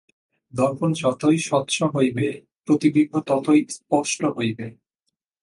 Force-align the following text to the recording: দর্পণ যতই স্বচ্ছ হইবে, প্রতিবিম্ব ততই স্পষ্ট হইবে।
দর্পণ 0.53 0.89
যতই 0.93 1.37
স্বচ্ছ 1.37 1.75
হইবে, 1.95 2.27
প্রতিবিম্ব 2.65 3.13
ততই 3.19 3.61
স্পষ্ট 3.69 4.19
হইবে। 4.37 4.67